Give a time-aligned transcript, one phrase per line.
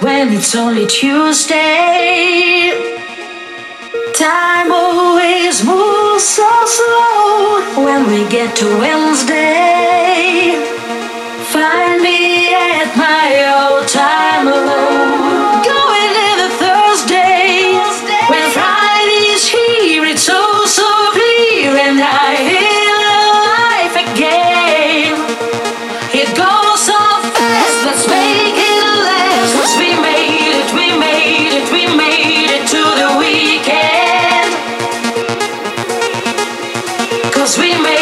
[0.00, 2.72] when it's only Tuesday.
[4.14, 10.54] Time always moves so slow when we get to Wednesday.
[11.52, 14.93] Find me at my old time alone.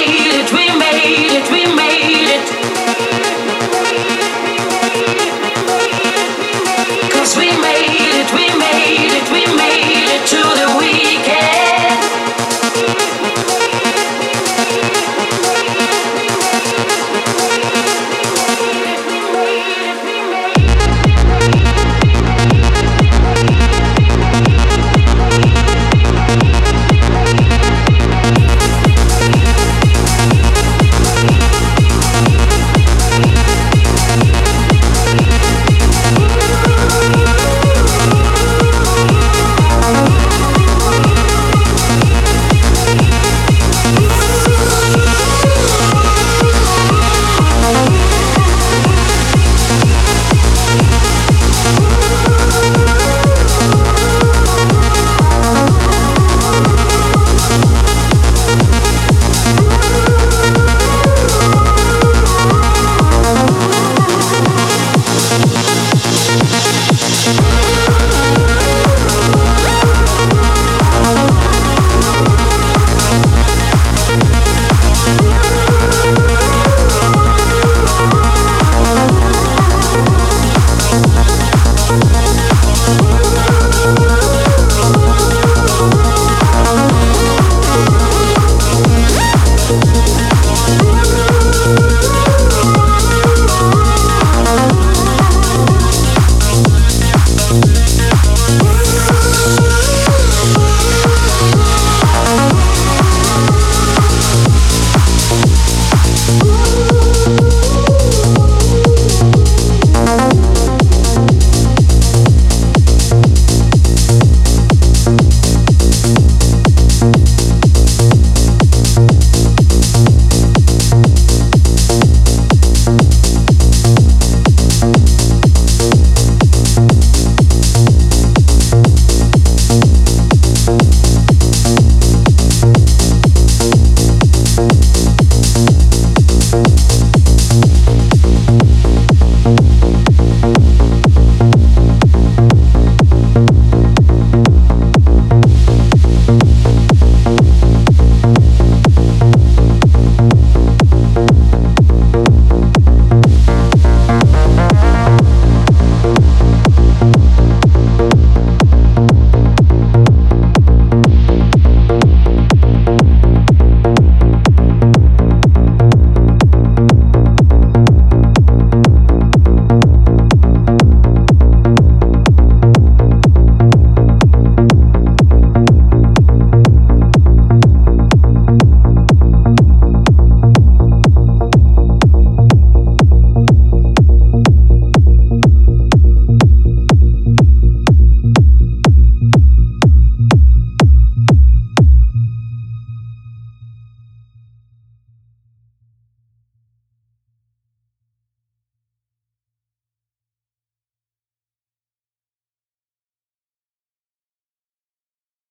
[0.07, 2.82] made it, we made it, we made it.